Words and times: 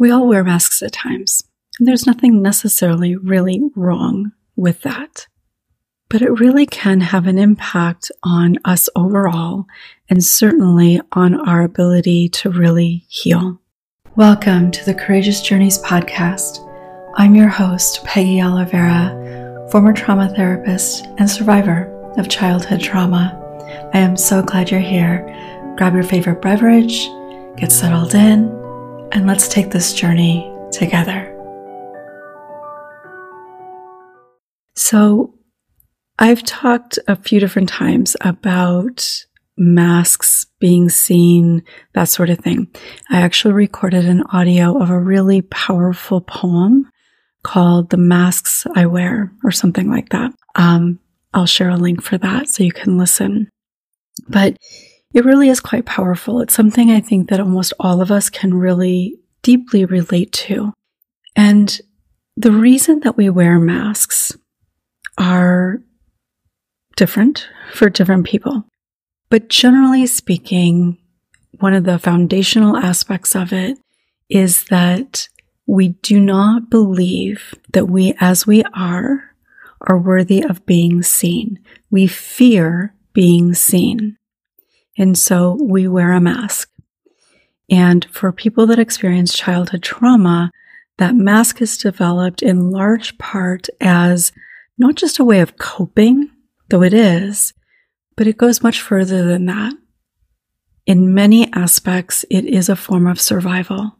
We 0.00 0.10
all 0.10 0.26
wear 0.26 0.42
masks 0.42 0.80
at 0.80 0.92
times, 0.92 1.44
and 1.78 1.86
there's 1.86 2.06
nothing 2.06 2.40
necessarily 2.40 3.16
really 3.16 3.60
wrong 3.76 4.32
with 4.56 4.80
that. 4.80 5.26
But 6.08 6.22
it 6.22 6.40
really 6.40 6.64
can 6.64 7.02
have 7.02 7.26
an 7.26 7.36
impact 7.36 8.10
on 8.22 8.56
us 8.64 8.88
overall, 8.96 9.66
and 10.08 10.24
certainly 10.24 11.02
on 11.12 11.34
our 11.46 11.60
ability 11.60 12.30
to 12.30 12.48
really 12.48 13.04
heal. 13.08 13.60
Welcome 14.16 14.70
to 14.70 14.82
the 14.86 14.94
Courageous 14.94 15.42
Journeys 15.42 15.76
podcast. 15.80 16.66
I'm 17.16 17.34
your 17.34 17.48
host, 17.48 18.02
Peggy 18.06 18.40
Oliveira, 18.40 19.68
former 19.70 19.92
trauma 19.92 20.34
therapist 20.34 21.04
and 21.18 21.28
survivor 21.28 21.92
of 22.16 22.30
childhood 22.30 22.80
trauma. 22.80 23.38
I 23.92 23.98
am 23.98 24.16
so 24.16 24.40
glad 24.42 24.70
you're 24.70 24.80
here. 24.80 25.26
Grab 25.76 25.92
your 25.92 26.04
favorite 26.04 26.40
beverage, 26.40 27.06
get 27.58 27.70
settled 27.70 28.14
in, 28.14 28.58
and 29.12 29.26
let's 29.26 29.48
take 29.48 29.70
this 29.70 29.92
journey 29.92 30.50
together. 30.72 31.36
So, 34.74 35.34
I've 36.18 36.42
talked 36.44 36.98
a 37.08 37.16
few 37.16 37.40
different 37.40 37.68
times 37.68 38.16
about 38.20 39.24
masks 39.56 40.46
being 40.58 40.88
seen, 40.88 41.62
that 41.94 42.04
sort 42.04 42.30
of 42.30 42.38
thing. 42.38 42.68
I 43.10 43.20
actually 43.20 43.54
recorded 43.54 44.04
an 44.04 44.22
audio 44.32 44.80
of 44.80 44.90
a 44.90 44.98
really 44.98 45.42
powerful 45.42 46.20
poem 46.20 46.90
called 47.42 47.90
The 47.90 47.96
Masks 47.96 48.66
I 48.74 48.86
Wear, 48.86 49.32
or 49.44 49.50
something 49.50 49.88
like 49.90 50.10
that. 50.10 50.32
Um, 50.54 50.98
I'll 51.32 51.46
share 51.46 51.70
a 51.70 51.76
link 51.76 52.02
for 52.02 52.18
that 52.18 52.48
so 52.48 52.64
you 52.64 52.72
can 52.72 52.98
listen. 52.98 53.48
But 54.28 54.56
it 55.12 55.24
really 55.24 55.48
is 55.48 55.60
quite 55.60 55.86
powerful. 55.86 56.40
It's 56.40 56.54
something 56.54 56.90
I 56.90 57.00
think 57.00 57.28
that 57.28 57.40
almost 57.40 57.72
all 57.80 58.00
of 58.00 58.10
us 58.10 58.30
can 58.30 58.54
really 58.54 59.18
deeply 59.42 59.84
relate 59.84 60.32
to. 60.32 60.72
And 61.34 61.80
the 62.36 62.52
reason 62.52 63.00
that 63.00 63.16
we 63.16 63.28
wear 63.28 63.58
masks 63.58 64.36
are 65.18 65.82
different 66.96 67.48
for 67.72 67.90
different 67.90 68.26
people. 68.26 68.64
But 69.30 69.48
generally 69.48 70.06
speaking, 70.06 70.98
one 71.58 71.74
of 71.74 71.84
the 71.84 71.98
foundational 71.98 72.76
aspects 72.76 73.34
of 73.34 73.52
it 73.52 73.78
is 74.28 74.64
that 74.64 75.28
we 75.66 75.88
do 76.02 76.20
not 76.20 76.70
believe 76.70 77.54
that 77.72 77.86
we, 77.86 78.14
as 78.20 78.46
we 78.46 78.62
are, 78.74 79.34
are 79.82 79.98
worthy 79.98 80.42
of 80.42 80.66
being 80.66 81.02
seen. 81.02 81.58
We 81.90 82.06
fear 82.06 82.94
being 83.12 83.54
seen. 83.54 84.16
And 85.00 85.16
so 85.16 85.56
we 85.58 85.88
wear 85.88 86.12
a 86.12 86.20
mask. 86.20 86.70
And 87.70 88.04
for 88.12 88.32
people 88.32 88.66
that 88.66 88.78
experience 88.78 89.34
childhood 89.34 89.82
trauma, 89.82 90.50
that 90.98 91.14
mask 91.14 91.62
is 91.62 91.78
developed 91.78 92.42
in 92.42 92.70
large 92.70 93.16
part 93.16 93.68
as 93.80 94.30
not 94.76 94.96
just 94.96 95.18
a 95.18 95.24
way 95.24 95.40
of 95.40 95.56
coping, 95.56 96.30
though 96.68 96.82
it 96.82 96.92
is, 96.92 97.54
but 98.14 98.26
it 98.26 98.36
goes 98.36 98.62
much 98.62 98.82
further 98.82 99.24
than 99.24 99.46
that. 99.46 99.72
In 100.84 101.14
many 101.14 101.50
aspects, 101.54 102.26
it 102.28 102.44
is 102.44 102.68
a 102.68 102.76
form 102.76 103.06
of 103.06 103.18
survival. 103.18 103.96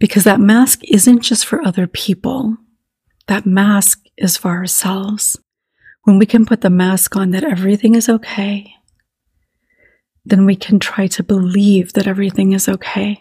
Because 0.00 0.24
that 0.24 0.40
mask 0.40 0.80
isn't 0.88 1.20
just 1.20 1.46
for 1.46 1.64
other 1.64 1.86
people. 1.86 2.56
That 3.28 3.46
mask 3.46 4.02
is 4.16 4.36
for 4.36 4.50
ourselves. 4.50 5.38
When 6.02 6.18
we 6.18 6.26
can 6.26 6.46
put 6.46 6.62
the 6.62 6.68
mask 6.68 7.14
on 7.14 7.30
that 7.30 7.44
everything 7.44 7.94
is 7.94 8.08
okay, 8.08 8.74
then 10.24 10.46
we 10.46 10.56
can 10.56 10.78
try 10.78 11.06
to 11.06 11.22
believe 11.22 11.92
that 11.92 12.06
everything 12.06 12.52
is 12.52 12.68
okay. 12.68 13.20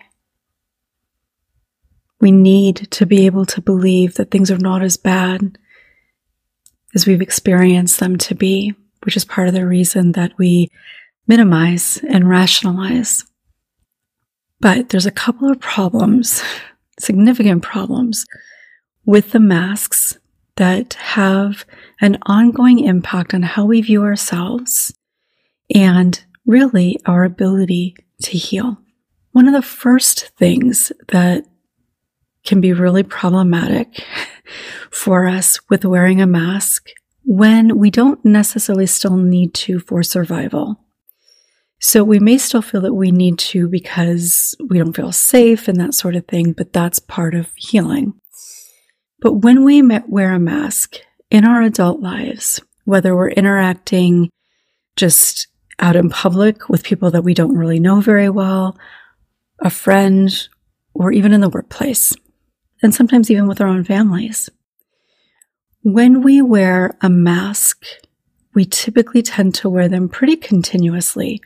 We 2.21 2.31
need 2.31 2.89
to 2.91 3.05
be 3.05 3.25
able 3.25 3.45
to 3.47 3.61
believe 3.61 4.15
that 4.15 4.31
things 4.31 4.49
are 4.49 4.57
not 4.57 4.81
as 4.81 4.95
bad 4.95 5.57
as 6.95 7.05
we've 7.05 7.21
experienced 7.21 7.99
them 7.99 8.17
to 8.17 8.35
be, 8.35 8.73
which 9.03 9.17
is 9.17 9.25
part 9.25 9.47
of 9.47 9.53
the 9.53 9.67
reason 9.67 10.13
that 10.13 10.31
we 10.37 10.69
minimize 11.27 12.01
and 12.07 12.29
rationalize. 12.29 13.25
But 14.59 14.89
there's 14.89 15.05
a 15.05 15.11
couple 15.11 15.51
of 15.51 15.59
problems, 15.59 16.41
significant 16.99 17.63
problems 17.63 18.25
with 19.05 19.31
the 19.31 19.39
masks 19.39 20.17
that 20.55 20.93
have 20.93 21.65
an 21.99 22.17
ongoing 22.25 22.79
impact 22.79 23.33
on 23.33 23.41
how 23.41 23.65
we 23.65 23.81
view 23.81 24.03
ourselves 24.03 24.93
and 25.73 26.23
really 26.45 26.99
our 27.05 27.23
ability 27.23 27.95
to 28.23 28.31
heal. 28.37 28.77
One 29.31 29.47
of 29.47 29.53
the 29.53 29.61
first 29.61 30.29
things 30.37 30.91
that 31.09 31.45
can 32.45 32.61
be 32.61 32.73
really 32.73 33.03
problematic 33.03 34.03
for 34.91 35.27
us 35.27 35.59
with 35.69 35.85
wearing 35.85 36.21
a 36.21 36.27
mask 36.27 36.89
when 37.25 37.77
we 37.77 37.89
don't 37.89 38.23
necessarily 38.25 38.85
still 38.85 39.17
need 39.17 39.53
to 39.53 39.79
for 39.79 40.03
survival. 40.03 40.79
So 41.79 42.03
we 42.03 42.19
may 42.19 42.37
still 42.37 42.61
feel 42.61 42.81
that 42.81 42.93
we 42.93 43.11
need 43.11 43.37
to 43.39 43.67
because 43.67 44.55
we 44.69 44.77
don't 44.77 44.95
feel 44.95 45.11
safe 45.11 45.67
and 45.67 45.79
that 45.79 45.93
sort 45.93 46.15
of 46.15 46.27
thing, 46.27 46.53
but 46.53 46.71
that's 46.71 46.99
part 46.99 47.33
of 47.33 47.49
healing. 47.55 48.13
But 49.19 49.35
when 49.35 49.63
we 49.63 49.81
wear 49.81 50.33
a 50.33 50.39
mask 50.39 50.97
in 51.29 51.45
our 51.45 51.61
adult 51.61 52.01
lives, 52.01 52.61
whether 52.85 53.15
we're 53.15 53.29
interacting 53.29 54.29
just 54.95 55.47
out 55.79 55.95
in 55.95 56.09
public 56.09 56.69
with 56.69 56.83
people 56.83 57.11
that 57.11 57.23
we 57.23 57.33
don't 57.33 57.57
really 57.57 57.79
know 57.79 58.01
very 58.01 58.29
well, 58.29 58.77
a 59.59 59.69
friend, 59.69 60.47
or 60.93 61.11
even 61.11 61.33
in 61.33 61.41
the 61.41 61.49
workplace, 61.49 62.15
and 62.81 62.93
sometimes 62.93 63.31
even 63.31 63.47
with 63.47 63.61
our 63.61 63.67
own 63.67 63.83
families. 63.83 64.49
When 65.81 66.21
we 66.21 66.41
wear 66.41 66.97
a 67.01 67.09
mask, 67.09 67.85
we 68.53 68.65
typically 68.65 69.21
tend 69.21 69.55
to 69.55 69.69
wear 69.69 69.89
them 69.89 70.07
pretty 70.07 70.35
continuously. 70.35 71.41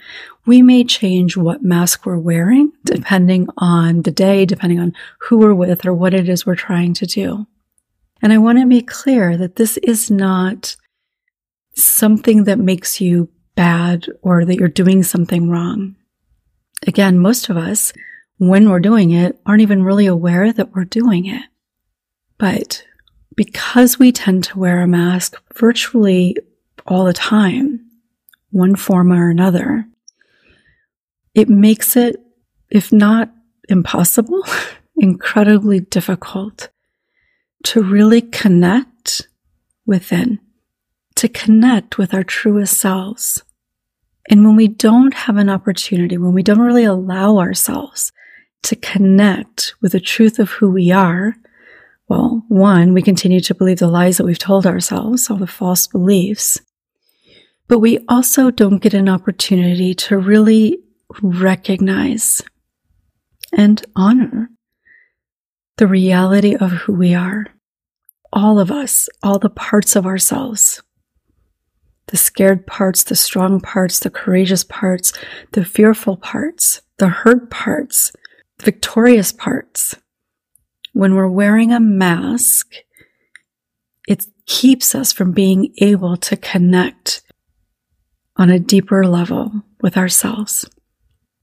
We 0.46 0.62
may 0.62 0.84
change 0.84 1.38
what 1.38 1.64
mask 1.64 2.06
we're 2.06 2.18
wearing 2.18 2.72
depending 2.84 3.48
on 3.58 4.02
the 4.02 4.12
day, 4.12 4.46
depending 4.46 4.80
on 4.80 4.94
who 5.22 5.38
we're 5.38 5.54
with 5.54 5.86
or 5.86 5.94
what 5.94 6.14
it 6.14 6.28
is 6.28 6.46
we're 6.46 6.56
trying 6.56 6.94
to 6.96 7.06
do. 7.06 7.48
And 8.22 8.34
I 8.34 8.38
want 8.40 8.60
to 8.60 8.66
be 8.66 8.82
clear 8.82 9.38
that 9.38 9.56
this 9.56 9.78
is 9.78 10.12
not 10.12 10.76
something 11.76 12.46
that 12.46 12.60
makes 12.60 13.00
you 13.00 13.30
bad 13.58 14.08
or 14.22 14.46
that 14.46 14.56
you're 14.56 14.70
doing 14.70 15.04
something 15.04 15.50
wrong. 15.50 15.98
Again, 16.86 17.20
most 17.20 17.50
of 17.50 17.58
us, 17.58 17.92
when 18.38 18.70
we're 18.70 18.80
doing 18.80 19.12
it, 19.12 19.38
aren't 19.46 19.64
even 19.64 19.84
really 19.84 20.06
aware 20.06 20.54
that 20.54 20.74
we're 20.74 20.86
doing 20.86 21.26
it. 21.26 21.42
But 22.38 22.86
because 23.36 24.00
we 24.00 24.12
tend 24.12 24.44
to 24.46 24.60
wear 24.60 24.82
a 24.82 24.88
mask 24.88 25.36
virtually 25.56 26.38
all 26.86 27.04
the 27.04 27.14
time, 27.14 27.90
one 28.52 28.76
form 28.76 29.12
or 29.12 29.30
another, 29.30 29.86
it 31.34 31.50
makes 31.50 31.98
it, 31.98 32.18
if 32.70 32.94
not 32.94 33.32
impossible, 33.68 34.44
incredibly 34.96 35.80
difficult 35.80 36.70
to 37.64 37.82
really 37.82 38.22
connect 38.22 39.28
within, 39.86 40.40
to 41.16 41.28
connect 41.28 41.98
with 41.98 42.14
our 42.14 42.24
truest 42.24 42.78
selves. 42.78 43.44
And 44.30 44.46
when 44.46 44.56
we 44.56 44.68
don't 44.68 45.14
have 45.14 45.38
an 45.38 45.50
opportunity, 45.50 46.18
when 46.18 46.34
we 46.34 46.44
don't 46.44 46.60
really 46.60 46.84
allow 46.84 47.38
ourselves 47.38 48.12
to 48.64 48.76
connect 48.76 49.74
with 49.82 49.94
the 49.94 50.00
truth 50.00 50.40
of 50.40 50.50
who 50.50 50.70
we 50.70 50.92
are, 50.92 51.36
well, 52.10 52.44
one, 52.48 52.94
we 52.94 53.02
continue 53.02 53.40
to 53.42 53.56
believe 53.56 53.80
the 53.80 53.88
lies 53.88 54.18
that 54.18 54.26
we've 54.26 54.40
told 54.40 54.66
ourselves, 54.66 55.30
all 55.30 55.38
the 55.38 55.48
false 55.48 55.88
beliefs. 55.88 56.60
But 57.68 57.80
we 57.80 58.00
also 58.08 58.50
don't 58.50 58.82
get 58.82 58.94
an 58.94 59.10
opportunity 59.10 59.94
to 59.94 60.18
really 60.18 60.80
recognize 61.22 62.42
and 63.54 63.86
honor 63.96 64.50
the 65.78 65.88
reality 65.88 66.56
of 66.56 66.72
who 66.72 66.94
we 66.94 67.14
are. 67.14 67.46
All 68.34 68.60
of 68.60 68.72
us, 68.72 69.10
all 69.24 69.40
the 69.40 69.50
parts 69.50 69.96
of 69.96 70.06
ourselves 70.06 70.82
the 72.08 72.18
scared 72.18 72.66
parts, 72.66 73.04
the 73.04 73.16
strong 73.16 73.60
parts, 73.60 74.00
the 74.00 74.10
courageous 74.10 74.64
parts, 74.64 75.14
the 75.52 75.66
fearful 75.66 76.18
parts, 76.18 76.82
the 76.98 77.10
hurt 77.10 77.50
parts, 77.50 78.12
the 78.60 78.66
victorious 78.66 79.32
parts. 79.32 79.96
When 80.94 81.16
we're 81.16 81.28
wearing 81.28 81.72
a 81.72 81.80
mask, 81.80 82.74
it 84.08 84.26
keeps 84.46 84.96
us 84.96 85.12
from 85.12 85.34
being 85.34 85.74
able 85.80 86.18
to 86.18 86.38
connect 86.38 87.22
on 88.38 88.50
a 88.50 88.60
deeper 88.60 89.06
level 89.06 89.64
with 89.82 89.98
ourselves. 89.98 90.66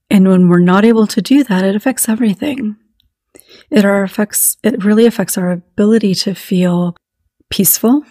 And 0.09 0.27
when 0.27 0.49
we're 0.49 0.59
not 0.59 0.85
able 0.85 1.07
to 1.07 1.21
do 1.21 1.43
that, 1.43 1.63
it 1.63 1.75
affects 1.75 2.09
everything. 2.09 2.75
It 3.69 3.85
affects, 3.85 4.57
it 4.63 4.83
really 4.83 5.05
affects 5.05 5.37
our 5.37 5.51
ability 5.51 6.15
to 6.15 6.33
feel 6.35 6.95
peaceful, 7.49 8.03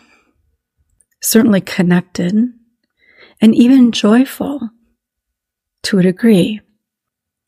certainly 1.25 1.61
connected, 1.61 2.35
and 3.41 3.55
even 3.55 3.93
joyful 3.93 4.71
to 5.83 5.99
a 5.99 6.03
degree. 6.03 6.61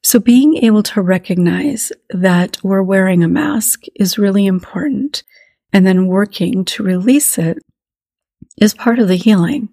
So 0.03 0.19
being 0.19 0.57
able 0.59 0.83
to 0.85 1.03
recognize 1.03 1.93
that 2.11 2.59
we're 2.63 2.83
wearing 2.83 3.23
a 3.23 3.29
mask 3.29 3.83
is 3.95 4.19
really 4.19 4.47
important. 4.47 5.23
And 5.73 5.87
then 5.87 6.07
working 6.07 6.65
to 6.67 6.83
release 6.83 7.39
it 7.39 7.59
is 8.57 8.73
part 8.73 8.99
of 8.99 9.09
the 9.09 9.17
healing. 9.17 9.69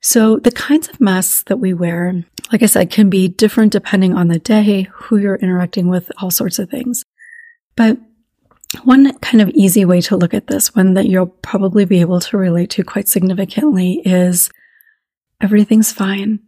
So 0.00 0.36
the 0.38 0.52
kinds 0.52 0.88
of 0.88 1.00
masks 1.00 1.42
that 1.44 1.56
we 1.58 1.74
wear, 1.74 2.24
like 2.52 2.62
I 2.62 2.66
said, 2.66 2.90
can 2.90 3.10
be 3.10 3.26
different 3.26 3.72
depending 3.72 4.14
on 4.14 4.28
the 4.28 4.38
day, 4.38 4.82
who 4.92 5.16
you're 5.16 5.36
interacting 5.36 5.88
with, 5.88 6.12
all 6.18 6.30
sorts 6.30 6.58
of 6.58 6.70
things. 6.70 7.04
But 7.74 7.98
one 8.84 9.18
kind 9.18 9.40
of 9.40 9.50
easy 9.50 9.84
way 9.84 10.00
to 10.02 10.16
look 10.16 10.34
at 10.34 10.46
this, 10.46 10.74
one 10.74 10.94
that 10.94 11.06
you'll 11.06 11.26
probably 11.26 11.84
be 11.84 12.00
able 12.00 12.20
to 12.20 12.36
relate 12.36 12.70
to 12.70 12.84
quite 12.84 13.08
significantly 13.08 14.00
is 14.04 14.50
everything's 15.40 15.92
fine, 15.92 16.40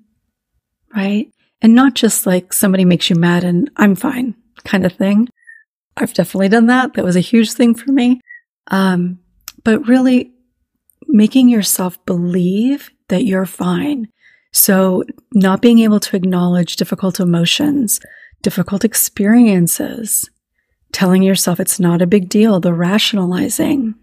right? 0.94 1.28
And 1.60 1.74
not 1.74 1.94
just 1.94 2.26
like 2.26 2.52
somebody 2.52 2.84
makes 2.84 3.10
you 3.10 3.16
mad 3.16 3.44
and 3.44 3.70
I'm 3.76 3.94
fine 3.94 4.34
kind 4.64 4.86
of 4.86 4.92
thing. 4.92 5.28
I've 5.96 6.14
definitely 6.14 6.48
done 6.48 6.66
that. 6.66 6.94
That 6.94 7.04
was 7.04 7.16
a 7.16 7.20
huge 7.20 7.52
thing 7.52 7.74
for 7.74 7.90
me. 7.90 8.20
Um, 8.68 9.18
but 9.64 9.86
really 9.86 10.32
making 11.08 11.48
yourself 11.48 12.04
believe 12.06 12.90
that 13.08 13.24
you're 13.24 13.46
fine. 13.46 14.08
So 14.52 15.04
not 15.34 15.62
being 15.62 15.80
able 15.80 16.00
to 16.00 16.16
acknowledge 16.16 16.76
difficult 16.76 17.20
emotions, 17.20 18.00
difficult 18.42 18.84
experiences, 18.84 20.28
telling 20.92 21.22
yourself 21.22 21.58
it's 21.58 21.80
not 21.80 22.02
a 22.02 22.06
big 22.06 22.28
deal, 22.28 22.60
the 22.60 22.74
rationalizing, 22.74 23.94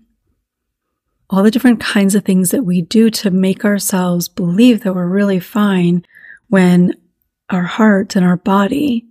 all 1.30 1.44
the 1.44 1.51
different 1.51 1.80
kinds 1.80 2.15
of 2.15 2.25
things 2.25 2.51
that 2.51 2.63
we 2.63 2.81
do 2.81 3.09
to 3.12 3.30
make 3.30 3.63
ourselves 3.63 4.27
believe 4.27 4.81
that 4.81 4.95
we're 4.95 5.07
really 5.07 5.39
fine 5.39 6.03
when 6.47 6.94
our 7.50 7.63
heart 7.63 8.15
and 8.15 8.25
our 8.25 8.38
body 8.38 9.06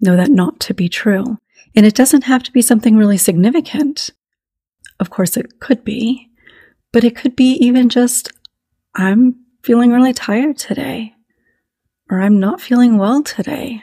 know 0.00 0.16
that 0.16 0.30
not 0.30 0.58
to 0.60 0.74
be 0.74 0.88
true. 0.88 1.38
And 1.74 1.84
it 1.84 1.94
doesn't 1.94 2.24
have 2.24 2.42
to 2.44 2.52
be 2.52 2.62
something 2.62 2.96
really 2.96 3.18
significant. 3.18 4.10
Of 4.98 5.10
course, 5.10 5.36
it 5.36 5.60
could 5.60 5.84
be, 5.84 6.30
but 6.92 7.04
it 7.04 7.14
could 7.14 7.36
be 7.36 7.52
even 7.64 7.90
just, 7.90 8.32
I'm 8.94 9.36
feeling 9.62 9.92
really 9.92 10.14
tired 10.14 10.56
today, 10.56 11.12
or 12.10 12.22
I'm 12.22 12.40
not 12.40 12.62
feeling 12.62 12.96
well 12.96 13.22
today, 13.22 13.82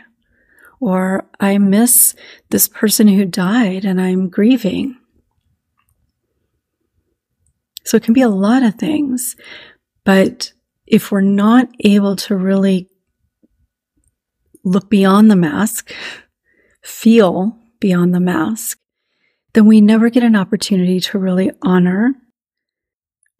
or 0.87 1.29
I 1.39 1.57
miss 1.57 2.15
this 2.49 2.67
person 2.67 3.07
who 3.07 3.25
died 3.25 3.85
and 3.85 3.99
I'm 4.01 4.29
grieving. 4.29 4.97
So 7.85 7.97
it 7.97 8.03
can 8.03 8.13
be 8.13 8.21
a 8.21 8.29
lot 8.29 8.63
of 8.63 8.75
things, 8.75 9.35
but 10.05 10.53
if 10.85 11.11
we're 11.11 11.21
not 11.21 11.67
able 11.83 12.15
to 12.17 12.35
really 12.35 12.89
look 14.63 14.89
beyond 14.89 15.29
the 15.29 15.35
mask, 15.35 15.93
feel 16.83 17.57
beyond 17.79 18.13
the 18.13 18.19
mask, 18.19 18.79
then 19.53 19.65
we 19.65 19.81
never 19.81 20.09
get 20.09 20.23
an 20.23 20.35
opportunity 20.35 20.99
to 20.99 21.19
really 21.19 21.51
honor 21.61 22.13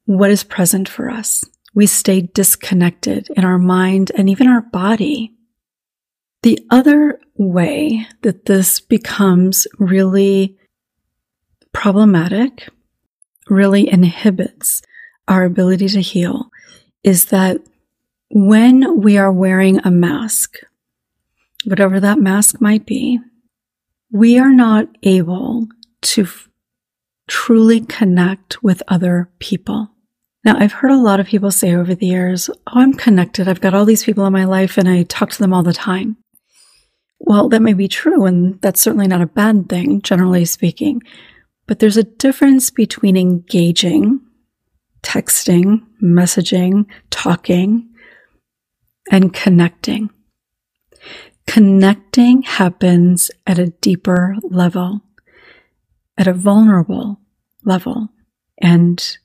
what 0.06 0.32
is 0.32 0.44
present 0.44 0.90
for 0.90 1.10
us. 1.10 1.44
We 1.74 1.88
stay 1.88 2.22
disconnected 2.22 3.30
in 3.36 3.46
our 3.46 3.58
mind 3.58 4.12
and 4.16 4.30
even 4.30 4.48
our 4.48 4.62
body. 4.62 5.34
The 6.44 6.60
other 6.70 7.20
way 7.38 8.06
that 8.22 8.46
this 8.46 8.82
becomes 8.82 9.66
really 9.80 10.58
problematic, 11.72 12.68
really 13.50 13.90
inhibits 13.90 14.82
our 15.30 15.46
ability 15.46 15.88
to 15.88 16.02
heal 16.02 16.50
is 17.02 17.26
that 17.26 17.58
when 18.30 19.02
we 19.02 19.18
are 19.18 19.32
wearing 19.32 19.80
a 19.80 19.92
mask, 19.92 20.58
whatever 21.64 22.02
that 22.02 22.20
mask 22.20 22.60
might 22.60 22.86
be, 22.86 23.20
we 24.12 24.38
are 24.38 24.52
not 24.52 24.88
able 25.02 25.68
to 26.02 26.24
f- 26.24 26.50
truly 27.28 27.80
connect 27.80 28.62
with 28.62 28.84
other 28.90 29.30
people. 29.40 29.92
Now, 30.44 30.58
I've 30.58 30.74
heard 30.74 30.92
a 30.92 30.98
lot 30.98 31.22
of 31.22 31.28
people 31.28 31.52
say 31.52 31.74
over 31.74 31.96
the 31.96 32.08
years, 32.08 32.50
Oh, 32.50 32.82
I'm 32.82 32.94
connected. 32.94 33.48
I've 33.48 33.62
got 33.62 33.74
all 33.74 33.86
these 33.86 34.04
people 34.04 34.26
in 34.26 34.34
my 34.34 34.44
life 34.44 34.78
and 34.78 34.90
I 34.90 35.04
talk 35.04 35.32
to 35.32 35.40
them 35.40 35.54
all 35.54 35.64
the 35.64 35.72
time. 35.72 36.18
Well, 37.26 37.48
that 37.50 37.62
may 37.62 37.72
be 37.72 37.88
true, 37.88 38.26
and 38.26 38.60
that's 38.62 38.82
certainly 38.82 39.08
not 39.08 39.22
a 39.22 39.28
bad 39.28 39.70
thing, 39.70 40.02
generally 40.02 40.44
speaking. 40.44 41.02
But 41.68 41.80
there's 41.80 41.96
a 41.96 42.04
difference 42.04 42.70
between 42.70 43.16
engaging, 43.16 44.20
texting, 45.04 45.84
messaging, 46.04 46.86
talking, 47.10 47.90
and 49.10 49.34
connecting. 49.34 50.10
Connecting 51.48 52.42
happens 52.42 53.32
at 53.48 53.58
a 53.58 53.68
deeper 53.68 54.36
level, 54.44 55.00
at 56.18 56.28
a 56.28 56.34
vulnerable 56.34 57.22
level. 57.64 58.10
And 58.62 59.18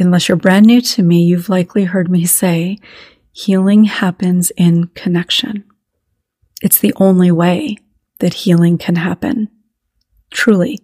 unless 0.00 0.28
you're 0.28 0.36
brand 0.36 0.66
new 0.66 0.80
to 0.80 1.02
me, 1.04 1.22
you've 1.22 1.48
likely 1.48 1.84
heard 1.84 2.10
me 2.10 2.26
say 2.26 2.78
healing 3.30 3.84
happens 3.84 4.50
in 4.56 4.88
connection. 4.88 5.64
It's 6.60 6.78
the 6.78 6.94
only 6.96 7.30
way 7.30 7.76
that 8.18 8.34
healing 8.34 8.78
can 8.78 8.96
happen. 8.96 9.48
Truly. 10.30 10.78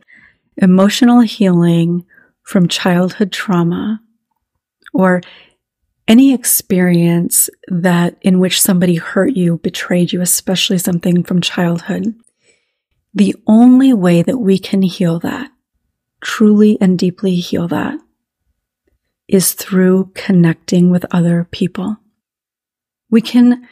Emotional 0.56 1.20
healing 1.20 2.04
from 2.42 2.68
childhood 2.68 3.32
trauma 3.32 4.00
or 4.94 5.20
any 6.08 6.32
experience 6.32 7.50
that 7.68 8.16
in 8.22 8.38
which 8.38 8.62
somebody 8.62 8.94
hurt 8.96 9.36
you, 9.36 9.58
betrayed 9.58 10.12
you, 10.12 10.20
especially 10.20 10.78
something 10.78 11.24
from 11.24 11.40
childhood, 11.40 12.14
the 13.12 13.34
only 13.46 13.92
way 13.92 14.22
that 14.22 14.38
we 14.38 14.58
can 14.58 14.82
heal 14.82 15.18
that, 15.18 15.50
truly 16.20 16.78
and 16.80 16.98
deeply 16.98 17.34
heal 17.36 17.66
that, 17.68 17.98
is 19.26 19.52
through 19.52 20.12
connecting 20.14 20.90
with 20.90 21.04
other 21.10 21.48
people. 21.50 21.96
We 23.10 23.20
can 23.20 23.66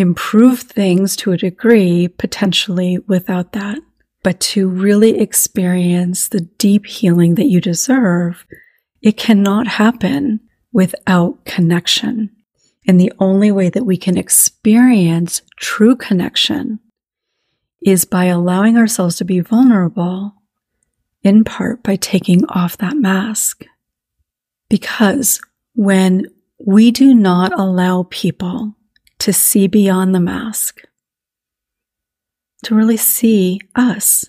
improve 0.00 0.60
things 0.60 1.14
to 1.16 1.32
a 1.32 1.36
degree 1.36 2.08
potentially 2.08 2.98
without 3.06 3.52
that, 3.52 3.78
but 4.22 4.40
to 4.40 4.68
really 4.68 5.18
experience 5.20 6.28
the 6.28 6.40
deep 6.40 6.86
healing 6.86 7.36
that 7.36 7.46
you 7.46 7.60
deserve, 7.60 8.44
it 9.02 9.16
cannot 9.16 9.66
happen 9.66 10.40
without 10.72 11.44
connection. 11.44 12.30
And 12.86 13.00
the 13.00 13.12
only 13.18 13.50
way 13.50 13.68
that 13.70 13.84
we 13.84 13.96
can 13.96 14.16
experience 14.16 15.42
true 15.56 15.94
connection 15.94 16.80
is 17.82 18.04
by 18.04 18.26
allowing 18.26 18.76
ourselves 18.76 19.16
to 19.16 19.24
be 19.24 19.40
vulnerable, 19.40 20.34
in 21.22 21.44
part 21.44 21.82
by 21.82 21.96
taking 21.96 22.44
off 22.46 22.76
that 22.78 22.96
mask. 22.96 23.64
Because 24.68 25.40
when 25.74 26.26
we 26.64 26.90
do 26.90 27.14
not 27.14 27.58
allow 27.58 28.06
people 28.10 28.74
to 29.20 29.32
see 29.32 29.68
beyond 29.68 30.14
the 30.14 30.20
mask, 30.20 30.82
to 32.64 32.74
really 32.74 32.96
see 32.96 33.60
us, 33.74 34.26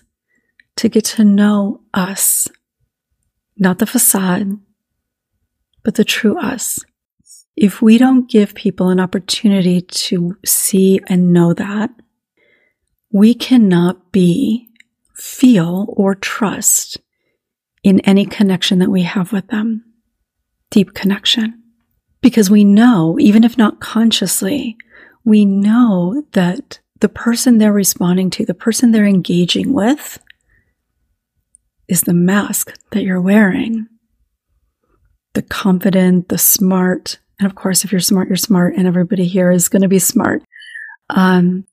to 0.76 0.88
get 0.88 1.04
to 1.04 1.24
know 1.24 1.80
us, 1.92 2.48
not 3.58 3.78
the 3.78 3.86
facade, 3.86 4.58
but 5.82 5.96
the 5.96 6.04
true 6.04 6.38
us. 6.38 6.78
If 7.56 7.82
we 7.82 7.98
don't 7.98 8.30
give 8.30 8.54
people 8.54 8.88
an 8.88 9.00
opportunity 9.00 9.82
to 9.82 10.36
see 10.44 11.00
and 11.08 11.32
know 11.32 11.52
that, 11.54 11.90
we 13.12 13.34
cannot 13.34 14.12
be, 14.12 14.68
feel, 15.14 15.86
or 15.88 16.14
trust 16.14 16.98
in 17.82 18.00
any 18.00 18.24
connection 18.24 18.78
that 18.78 18.90
we 18.90 19.02
have 19.02 19.32
with 19.32 19.48
them. 19.48 19.84
Deep 20.70 20.94
connection. 20.94 21.61
Because 22.22 22.50
we 22.50 22.64
know, 22.64 23.18
even 23.20 23.44
if 23.44 23.58
not 23.58 23.80
consciously, 23.80 24.76
we 25.24 25.44
know 25.44 26.24
that 26.32 26.80
the 27.00 27.08
person 27.08 27.58
they're 27.58 27.72
responding 27.72 28.30
to, 28.30 28.46
the 28.46 28.54
person 28.54 28.92
they're 28.92 29.04
engaging 29.04 29.72
with, 29.72 30.18
is 31.88 32.02
the 32.02 32.14
mask 32.14 32.72
that 32.92 33.02
you're 33.02 33.20
wearing 33.20 33.88
the 35.34 35.42
confident, 35.42 36.28
the 36.28 36.38
smart. 36.38 37.18
And 37.38 37.46
of 37.46 37.54
course, 37.54 37.84
if 37.84 37.92
you're 37.92 38.00
smart, 38.00 38.28
you're 38.28 38.36
smart, 38.36 38.74
and 38.76 38.86
everybody 38.86 39.26
here 39.26 39.50
is 39.50 39.68
going 39.68 39.82
to 39.82 39.88
be 39.88 39.98
smart. 39.98 40.42
Um, 41.10 41.64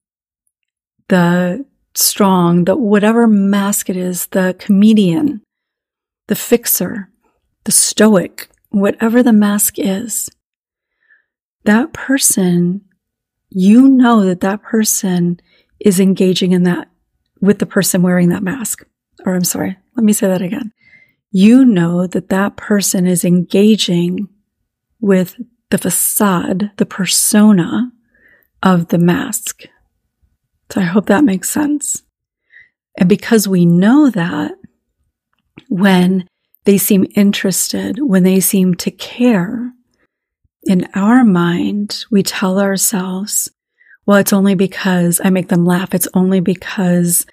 the 1.10 1.66
strong, 1.96 2.66
the 2.66 2.76
whatever 2.76 3.28
mask 3.28 3.90
it 3.90 3.98
is, 3.98 4.28
the 4.28 4.56
comedian, 4.60 5.42
the 6.28 6.36
fixer, 6.36 7.10
the 7.66 7.72
stoic, 7.72 8.50
whatever 8.70 9.22
the 9.22 9.34
mask 9.34 9.76
is, 9.78 10.30
that 11.66 11.94
person, 11.94 12.82
you 13.50 13.88
know 13.88 14.26
that 14.26 14.42
that 14.42 14.62
person 14.62 15.40
is 15.80 16.00
engaging 16.00 16.52
in 16.52 16.64
that 16.64 16.90
with 17.42 17.60
the 17.60 17.66
person 17.66 18.02
wearing 18.02 18.30
that 18.30 18.44
mask. 18.44 18.86
Or 19.26 19.34
I'm 19.34 19.44
sorry, 19.44 19.78
let 19.96 20.04
me 20.04 20.14
say 20.14 20.28
that 20.28 20.42
again 20.42 20.72
you 21.32 21.66
know 21.66 22.08
that 22.08 22.30
that 22.30 22.58
person 22.58 23.06
is 23.06 23.24
engaging 23.24 24.28
with 25.00 25.36
the 25.70 25.78
facade, 25.78 26.72
the 26.78 26.86
persona 26.86 27.92
of 28.64 28.88
the 28.88 28.98
mask 28.98 29.66
So 30.72 30.82
I 30.82 30.86
hope 30.86 31.06
that 31.08 31.24
makes 31.24 31.50
sense. 31.50 32.04
And 32.98 33.08
because 33.08 33.48
we 33.48 33.66
know 33.66 34.10
that, 34.10 34.52
when 35.70 36.28
they 36.66 36.78
seem 36.78 37.06
interested, 37.16 38.00
when 38.02 38.24
they 38.24 38.40
seem 38.40 38.74
to 38.76 38.92
care, 38.92 39.72
in 40.70 40.88
our 40.94 41.26
mind, 41.26 42.06
we 42.12 42.22
tell 42.22 42.60
ourselves, 42.60 43.50
well, 44.06 44.20
it's 44.20 44.32
only 44.32 44.54
because 44.54 45.20
I 45.24 45.32
make 45.32 45.48
them 45.48 45.66
laugh. 45.66 45.96
It's 45.96 46.08
only 46.14 46.42
because 46.42 47.26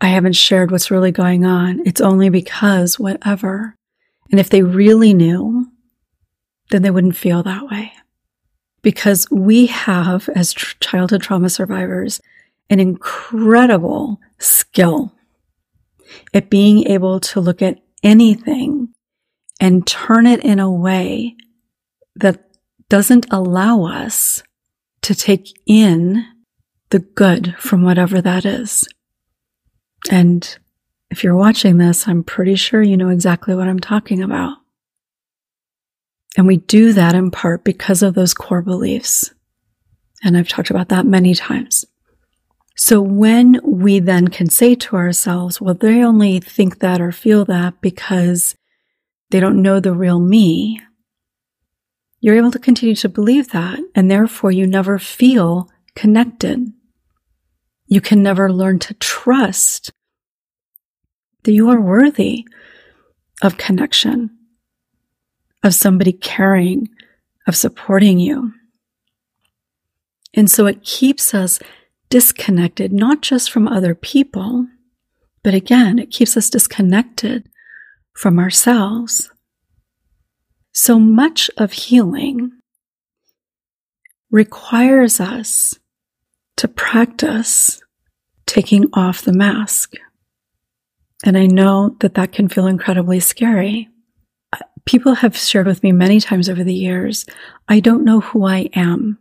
I 0.00 0.06
haven't 0.06 0.36
shared 0.36 0.70
what's 0.70 0.90
really 0.90 1.12
going 1.12 1.44
on. 1.44 1.82
It's 1.84 2.00
only 2.00 2.30
because 2.30 2.98
whatever. 2.98 3.76
And 4.30 4.40
if 4.40 4.48
they 4.48 4.62
really 4.62 5.12
knew, 5.12 5.66
then 6.70 6.80
they 6.80 6.90
wouldn't 6.90 7.14
feel 7.14 7.42
that 7.42 7.66
way. 7.66 7.92
Because 8.80 9.26
we 9.30 9.66
have, 9.66 10.30
as 10.30 10.54
tr- 10.54 10.76
childhood 10.80 11.20
trauma 11.20 11.50
survivors, 11.50 12.22
an 12.70 12.80
incredible 12.80 14.18
skill 14.38 15.12
at 16.32 16.48
being 16.48 16.86
able 16.86 17.20
to 17.20 17.40
look 17.40 17.60
at 17.60 17.80
anything 18.02 18.94
and 19.60 19.86
turn 19.86 20.26
it 20.26 20.42
in 20.42 20.58
a 20.58 20.72
way 20.72 21.36
that 22.16 22.50
doesn't 22.88 23.26
allow 23.30 23.84
us 23.84 24.42
to 25.02 25.14
take 25.14 25.48
in 25.66 26.26
the 26.90 26.98
good 26.98 27.54
from 27.58 27.82
whatever 27.82 28.20
that 28.20 28.44
is. 28.44 28.86
And 30.10 30.58
if 31.10 31.24
you're 31.24 31.36
watching 31.36 31.78
this, 31.78 32.06
I'm 32.06 32.22
pretty 32.22 32.54
sure 32.54 32.82
you 32.82 32.96
know 32.96 33.08
exactly 33.08 33.54
what 33.54 33.68
I'm 33.68 33.80
talking 33.80 34.22
about. 34.22 34.58
And 36.36 36.46
we 36.46 36.58
do 36.58 36.92
that 36.92 37.14
in 37.14 37.30
part 37.30 37.64
because 37.64 38.02
of 38.02 38.14
those 38.14 38.34
core 38.34 38.62
beliefs. 38.62 39.32
And 40.22 40.36
I've 40.36 40.48
talked 40.48 40.70
about 40.70 40.88
that 40.90 41.06
many 41.06 41.34
times. 41.34 41.84
So 42.76 43.00
when 43.00 43.60
we 43.62 43.98
then 43.98 44.28
can 44.28 44.48
say 44.48 44.74
to 44.74 44.96
ourselves, 44.96 45.60
well, 45.60 45.74
they 45.74 46.02
only 46.02 46.40
think 46.40 46.78
that 46.78 47.00
or 47.00 47.12
feel 47.12 47.44
that 47.46 47.80
because 47.80 48.54
they 49.30 49.40
don't 49.40 49.62
know 49.62 49.80
the 49.80 49.92
real 49.92 50.20
me, 50.20 50.80
you're 52.20 52.36
able 52.36 52.50
to 52.50 52.58
continue 52.58 52.94
to 52.96 53.08
believe 53.08 53.50
that, 53.50 53.78
and 53.94 54.10
therefore 54.10 54.52
you 54.52 54.66
never 54.66 54.98
feel 54.98 55.70
connected. 55.94 56.72
You 57.86 58.00
can 58.00 58.22
never 58.22 58.52
learn 58.52 58.78
to 58.80 58.94
trust 58.94 59.90
that 61.42 61.52
you 61.52 61.70
are 61.70 61.80
worthy 61.80 62.46
of 63.42 63.56
connection, 63.56 64.30
of 65.62 65.74
somebody 65.74 66.12
caring, 66.12 66.88
of 67.46 67.56
supporting 67.56 68.18
you. 68.18 68.52
And 70.34 70.50
so 70.50 70.66
it 70.66 70.84
keeps 70.84 71.34
us 71.34 71.58
disconnected, 72.10 72.92
not 72.92 73.22
just 73.22 73.50
from 73.50 73.66
other 73.66 73.94
people, 73.94 74.66
but 75.42 75.54
again, 75.54 75.98
it 75.98 76.10
keeps 76.10 76.36
us 76.36 76.50
disconnected 76.50 77.48
from 78.12 78.38
ourselves. 78.38 79.30
So 80.72 80.98
much 80.98 81.50
of 81.56 81.72
healing 81.72 82.52
requires 84.30 85.20
us 85.20 85.78
to 86.56 86.68
practice 86.68 87.82
taking 88.46 88.86
off 88.92 89.22
the 89.22 89.32
mask. 89.32 89.94
And 91.24 91.36
I 91.36 91.46
know 91.46 91.96
that 92.00 92.14
that 92.14 92.32
can 92.32 92.48
feel 92.48 92.66
incredibly 92.66 93.20
scary. 93.20 93.88
People 94.84 95.14
have 95.14 95.36
shared 95.36 95.66
with 95.66 95.82
me 95.82 95.92
many 95.92 96.20
times 96.20 96.48
over 96.48 96.64
the 96.64 96.74
years, 96.74 97.26
I 97.68 97.80
don't 97.80 98.04
know 98.04 98.20
who 98.20 98.46
I 98.46 98.70
am. 98.74 99.18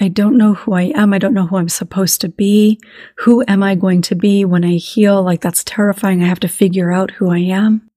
I 0.00 0.08
don't 0.08 0.36
know 0.36 0.54
who 0.54 0.72
I 0.72 0.92
am. 0.94 1.12
I 1.12 1.18
don't 1.18 1.34
know 1.34 1.46
who 1.46 1.56
I'm 1.56 1.68
supposed 1.68 2.20
to 2.22 2.28
be. 2.28 2.80
Who 3.18 3.44
am 3.46 3.62
I 3.62 3.74
going 3.74 4.02
to 4.02 4.14
be 4.14 4.44
when 4.44 4.64
I 4.64 4.74
heal? 4.74 5.22
Like 5.22 5.40
that's 5.40 5.62
terrifying. 5.64 6.22
I 6.22 6.26
have 6.26 6.40
to 6.40 6.48
figure 6.48 6.92
out 6.92 7.12
who 7.12 7.30
I 7.30 7.38
am. 7.38 7.88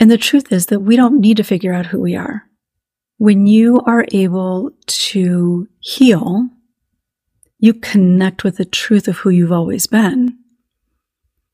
And 0.00 0.10
the 0.10 0.18
truth 0.18 0.50
is 0.50 0.66
that 0.66 0.80
we 0.80 0.96
don't 0.96 1.20
need 1.20 1.36
to 1.36 1.44
figure 1.44 1.74
out 1.74 1.86
who 1.86 2.00
we 2.00 2.16
are. 2.16 2.46
When 3.18 3.46
you 3.46 3.82
are 3.82 4.06
able 4.12 4.70
to 4.86 5.68
heal, 5.78 6.48
you 7.58 7.74
connect 7.74 8.42
with 8.42 8.56
the 8.56 8.64
truth 8.64 9.06
of 9.06 9.18
who 9.18 9.28
you've 9.28 9.52
always 9.52 9.86
been. 9.86 10.38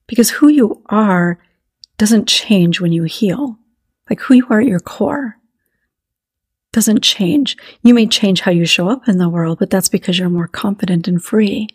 Because 0.07 0.31
who 0.31 0.47
you 0.47 0.85
are 0.87 1.41
doesn't 1.99 2.29
change 2.29 2.81
when 2.81 2.93
you 2.93 3.03
heal. 3.03 3.59
Like 4.09 4.21
who 4.21 4.35
you 4.35 4.47
are 4.49 4.61
at 4.61 4.69
your 4.69 4.79
core 4.79 5.39
doesn't 6.73 7.03
change. 7.03 7.57
You 7.83 7.95
may 7.95 8.07
change 8.07 8.43
how 8.43 8.53
you 8.53 8.65
show 8.65 8.89
up 8.89 9.09
in 9.09 9.19
the 9.19 9.29
world, 9.29 9.59
but 9.59 9.71
that's 9.71 9.89
because 9.89 10.19
you're 10.19 10.29
more 10.29 10.47
confident 10.47 11.09
and 11.09 11.25
free. 11.25 11.69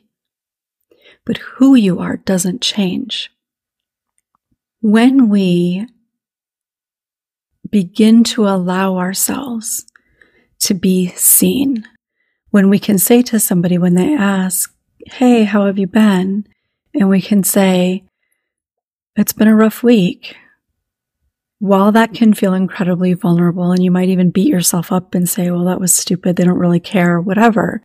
But 1.26 1.38
who 1.38 1.76
you 1.76 2.00
are 2.00 2.18
doesn't 2.18 2.62
change. 2.62 3.30
When 4.80 5.28
we 5.28 5.88
begin 7.72 8.24
to 8.26 8.48
allow 8.48 8.98
ourselves 8.98 9.86
to 10.60 10.74
be 10.74 11.08
seen, 11.10 11.88
when 12.52 12.70
we 12.70 12.78
can 12.78 12.98
say 12.98 13.22
to 13.24 13.40
somebody 13.40 13.78
when 13.78 13.96
they 13.96 14.14
ask, 14.14 14.76
Hey, 15.08 15.46
how 15.46 15.66
have 15.66 15.80
you 15.80 15.88
been? 15.88 16.46
And 16.94 17.10
we 17.10 17.22
can 17.22 17.44
say, 17.44 18.04
It's 19.16 19.34
been 19.34 19.48
a 19.48 19.56
rough 19.56 19.82
week. 19.82 20.36
While 21.60 21.92
that 21.94 22.14
can 22.14 22.34
feel 22.34 22.54
incredibly 22.54 23.14
vulnerable, 23.14 23.72
and 23.72 23.84
you 23.84 23.92
might 23.92 24.10
even 24.10 24.32
beat 24.32 24.48
yourself 24.48 24.92
up 24.92 25.16
and 25.16 25.28
say, 25.28 25.50
Well, 25.50 25.66
that 25.66 25.80
was 25.80 25.94
stupid. 25.94 26.36
They 26.36 26.44
don't 26.44 26.60
really 26.60 26.80
care, 26.80 27.20
whatever. 27.20 27.82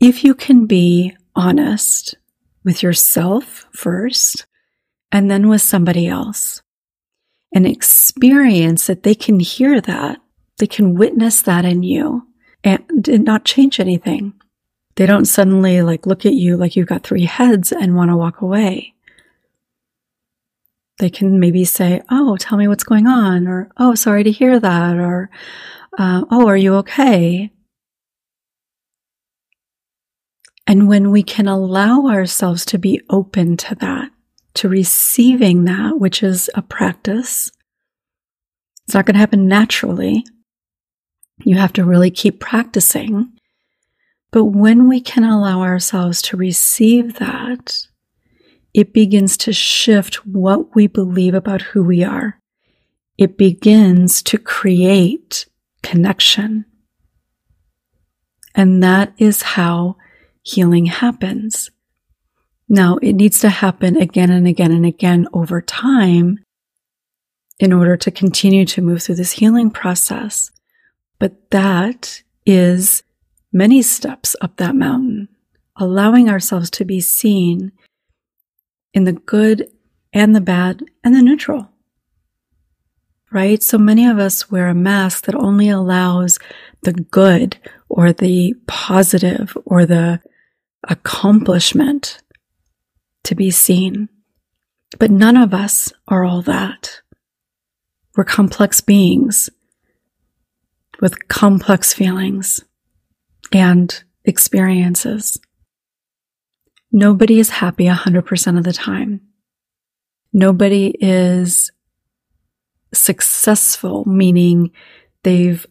If 0.00 0.24
you 0.24 0.34
can 0.34 0.66
be 0.66 1.16
honest 1.36 2.16
with 2.64 2.82
yourself 2.82 3.66
first, 3.72 4.46
and 5.10 5.30
then 5.30 5.48
with 5.48 5.62
somebody 5.62 6.08
else, 6.08 6.62
and 7.54 7.66
experience 7.66 8.86
that 8.86 9.02
they 9.02 9.14
can 9.14 9.40
hear 9.40 9.80
that, 9.80 10.20
they 10.58 10.66
can 10.66 10.94
witness 10.94 11.42
that 11.42 11.64
in 11.64 11.82
you 11.82 12.26
and, 12.64 13.08
and 13.08 13.24
not 13.24 13.44
change 13.44 13.80
anything. 13.80 14.34
They 14.96 15.06
don't 15.06 15.24
suddenly 15.24 15.82
like 15.82 16.06
look 16.06 16.26
at 16.26 16.34
you 16.34 16.56
like 16.56 16.76
you've 16.76 16.88
got 16.88 17.02
three 17.02 17.24
heads 17.24 17.72
and 17.72 17.96
want 17.96 18.10
to 18.10 18.16
walk 18.16 18.40
away. 18.40 18.94
They 20.98 21.10
can 21.10 21.40
maybe 21.40 21.64
say, 21.64 22.02
Oh, 22.10 22.36
tell 22.36 22.58
me 22.58 22.68
what's 22.68 22.84
going 22.84 23.06
on, 23.06 23.48
or 23.48 23.70
Oh, 23.76 23.94
sorry 23.94 24.22
to 24.24 24.30
hear 24.30 24.60
that, 24.60 24.96
or 24.98 25.30
uh, 25.98 26.24
Oh, 26.30 26.46
are 26.46 26.56
you 26.56 26.74
okay? 26.76 27.50
And 30.66 30.86
when 30.86 31.10
we 31.10 31.22
can 31.22 31.48
allow 31.48 32.06
ourselves 32.06 32.64
to 32.66 32.78
be 32.78 33.00
open 33.10 33.56
to 33.58 33.74
that, 33.76 34.11
to 34.54 34.68
receiving 34.68 35.64
that, 35.64 35.98
which 35.98 36.22
is 36.22 36.50
a 36.54 36.62
practice. 36.62 37.50
It's 38.84 38.94
not 38.94 39.06
going 39.06 39.14
to 39.14 39.20
happen 39.20 39.46
naturally. 39.48 40.24
You 41.44 41.56
have 41.56 41.72
to 41.74 41.84
really 41.84 42.10
keep 42.10 42.40
practicing. 42.40 43.32
But 44.30 44.46
when 44.46 44.88
we 44.88 45.00
can 45.00 45.24
allow 45.24 45.60
ourselves 45.60 46.22
to 46.22 46.36
receive 46.36 47.14
that, 47.14 47.86
it 48.74 48.92
begins 48.92 49.36
to 49.38 49.52
shift 49.52 50.26
what 50.26 50.74
we 50.74 50.86
believe 50.86 51.34
about 51.34 51.60
who 51.62 51.82
we 51.82 52.02
are. 52.02 52.38
It 53.18 53.36
begins 53.36 54.22
to 54.24 54.38
create 54.38 55.46
connection. 55.82 56.64
And 58.54 58.82
that 58.82 59.12
is 59.18 59.42
how 59.42 59.96
healing 60.42 60.86
happens. 60.86 61.70
Now, 62.72 62.96
it 63.02 63.12
needs 63.12 63.38
to 63.40 63.50
happen 63.50 63.98
again 63.98 64.30
and 64.30 64.48
again 64.48 64.72
and 64.72 64.86
again 64.86 65.28
over 65.34 65.60
time 65.60 66.38
in 67.58 67.70
order 67.70 67.98
to 67.98 68.10
continue 68.10 68.64
to 68.64 68.80
move 68.80 69.02
through 69.02 69.16
this 69.16 69.32
healing 69.32 69.70
process. 69.70 70.50
But 71.18 71.50
that 71.50 72.22
is 72.46 73.02
many 73.52 73.82
steps 73.82 74.34
up 74.40 74.56
that 74.56 74.74
mountain, 74.74 75.28
allowing 75.76 76.30
ourselves 76.30 76.70
to 76.70 76.86
be 76.86 76.98
seen 76.98 77.72
in 78.94 79.04
the 79.04 79.12
good 79.12 79.70
and 80.14 80.34
the 80.34 80.40
bad 80.40 80.82
and 81.04 81.14
the 81.14 81.20
neutral. 81.20 81.68
Right? 83.30 83.62
So 83.62 83.76
many 83.76 84.06
of 84.06 84.18
us 84.18 84.50
wear 84.50 84.68
a 84.68 84.74
mask 84.74 85.26
that 85.26 85.34
only 85.34 85.68
allows 85.68 86.38
the 86.84 86.94
good 86.94 87.58
or 87.90 88.14
the 88.14 88.54
positive 88.66 89.58
or 89.66 89.84
the 89.84 90.22
accomplishment 90.88 92.22
to 93.24 93.34
be 93.34 93.50
seen. 93.50 94.08
But 94.98 95.10
none 95.10 95.36
of 95.36 95.54
us 95.54 95.92
are 96.08 96.24
all 96.24 96.42
that. 96.42 97.00
We're 98.16 98.24
complex 98.24 98.80
beings 98.80 99.48
with 101.00 101.28
complex 101.28 101.92
feelings 101.92 102.60
and 103.52 104.02
experiences. 104.24 105.40
Nobody 106.90 107.38
is 107.38 107.48
happy 107.48 107.86
100% 107.86 108.58
of 108.58 108.64
the 108.64 108.72
time. 108.72 109.22
Nobody 110.32 110.94
is 111.00 111.70
successful, 112.92 114.04
meaning 114.06 114.70
they've 115.22 115.66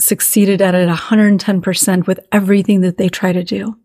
succeeded 0.00 0.62
at 0.62 0.74
it 0.74 0.88
110% 0.88 2.06
with 2.06 2.20
everything 2.30 2.80
that 2.80 2.96
they 2.96 3.08
try 3.08 3.32
to 3.32 3.44
do. 3.44 3.76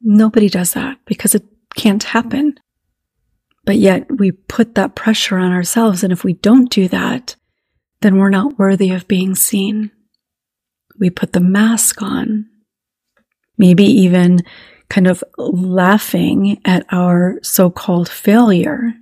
Nobody 0.00 0.48
does 0.48 0.72
that 0.74 0.98
because 1.04 1.34
it 1.34 1.44
can't 1.76 2.02
happen. 2.02 2.54
But 3.64 3.76
yet 3.76 4.06
we 4.18 4.32
put 4.32 4.74
that 4.74 4.94
pressure 4.94 5.36
on 5.36 5.52
ourselves. 5.52 6.02
And 6.02 6.12
if 6.12 6.24
we 6.24 6.32
don't 6.34 6.70
do 6.70 6.88
that, 6.88 7.36
then 8.00 8.16
we're 8.16 8.30
not 8.30 8.58
worthy 8.58 8.90
of 8.92 9.08
being 9.08 9.34
seen. 9.34 9.90
We 10.98 11.10
put 11.10 11.32
the 11.32 11.40
mask 11.40 12.02
on, 12.02 12.46
maybe 13.58 13.84
even 13.84 14.40
kind 14.88 15.06
of 15.06 15.22
laughing 15.38 16.60
at 16.64 16.84
our 16.90 17.38
so 17.42 17.70
called 17.70 18.08
failure 18.08 18.94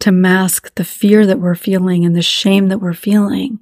to 0.00 0.10
mask 0.10 0.74
the 0.74 0.84
fear 0.84 1.26
that 1.26 1.38
we're 1.38 1.54
feeling 1.54 2.04
and 2.04 2.16
the 2.16 2.22
shame 2.22 2.68
that 2.68 2.78
we're 2.78 2.94
feeling. 2.94 3.60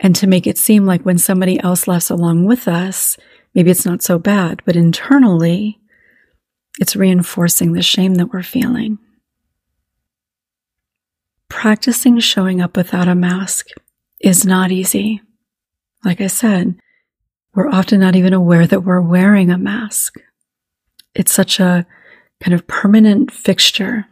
And 0.00 0.14
to 0.16 0.26
make 0.26 0.46
it 0.46 0.58
seem 0.58 0.84
like 0.84 1.02
when 1.02 1.18
somebody 1.18 1.60
else 1.60 1.88
laughs 1.88 2.10
along 2.10 2.46
with 2.46 2.68
us, 2.68 3.16
maybe 3.54 3.70
it's 3.70 3.86
not 3.86 4.02
so 4.02 4.18
bad, 4.18 4.62
but 4.64 4.76
internally, 4.76 5.78
it's 6.80 6.96
reinforcing 6.96 7.72
the 7.72 7.82
shame 7.82 8.14
that 8.16 8.32
we're 8.32 8.42
feeling. 8.42 8.98
Practicing 11.48 12.18
showing 12.18 12.60
up 12.60 12.76
without 12.76 13.08
a 13.08 13.14
mask 13.14 13.68
is 14.20 14.46
not 14.46 14.72
easy. 14.72 15.20
Like 16.04 16.20
I 16.20 16.28
said, 16.28 16.76
we're 17.54 17.68
often 17.68 18.00
not 18.00 18.16
even 18.16 18.32
aware 18.32 18.66
that 18.66 18.84
we're 18.84 19.00
wearing 19.00 19.50
a 19.50 19.58
mask. 19.58 20.14
It's 21.14 21.32
such 21.32 21.60
a 21.60 21.86
kind 22.42 22.54
of 22.54 22.66
permanent 22.66 23.30
fixture. 23.30 24.06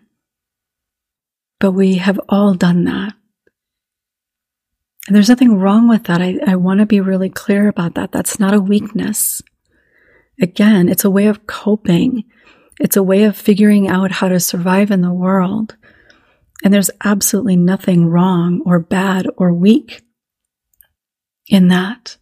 But 1.58 1.72
we 1.72 1.96
have 1.96 2.20
all 2.28 2.54
done 2.54 2.84
that. 2.84 3.14
And 5.10 5.16
there's 5.16 5.28
nothing 5.28 5.58
wrong 5.58 5.88
with 5.88 6.04
that. 6.04 6.22
I, 6.22 6.38
I 6.46 6.54
want 6.54 6.78
to 6.78 6.86
be 6.86 7.00
really 7.00 7.30
clear 7.30 7.66
about 7.66 7.96
that. 7.96 8.12
That's 8.12 8.38
not 8.38 8.54
a 8.54 8.60
weakness. 8.60 9.42
Again, 10.40 10.88
it's 10.88 11.04
a 11.04 11.10
way 11.10 11.26
of 11.26 11.48
coping. 11.48 12.22
It's 12.78 12.96
a 12.96 13.02
way 13.02 13.24
of 13.24 13.36
figuring 13.36 13.88
out 13.88 14.12
how 14.12 14.28
to 14.28 14.38
survive 14.38 14.92
in 14.92 15.00
the 15.00 15.12
world. 15.12 15.76
And 16.62 16.72
there's 16.72 16.92
absolutely 17.02 17.56
nothing 17.56 18.06
wrong 18.06 18.62
or 18.64 18.78
bad 18.78 19.26
or 19.36 19.52
weak 19.52 20.00
in 21.48 21.66
that. 21.66 22.16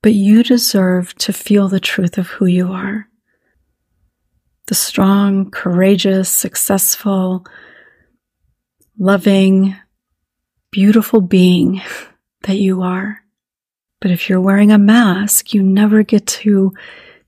But 0.00 0.14
you 0.14 0.42
deserve 0.42 1.14
to 1.16 1.32
feel 1.34 1.68
the 1.68 1.78
truth 1.78 2.16
of 2.16 2.28
who 2.28 2.46
you 2.46 2.72
are. 2.72 3.06
The 4.68 4.74
strong, 4.74 5.50
courageous, 5.50 6.30
successful, 6.30 7.44
loving, 8.98 9.76
beautiful 10.70 11.20
being 11.20 11.82
that 12.42 12.56
you 12.56 12.82
are. 12.82 13.20
But 14.00 14.10
if 14.10 14.28
you're 14.28 14.40
wearing 14.40 14.72
a 14.72 14.78
mask, 14.78 15.54
you 15.54 15.62
never 15.62 16.02
get 16.02 16.26
to 16.26 16.72